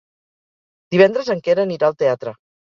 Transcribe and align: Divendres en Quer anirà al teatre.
Divendres 0.95 1.31
en 1.37 1.45
Quer 1.51 1.59
anirà 1.69 1.93
al 1.93 2.01
teatre. 2.05 2.39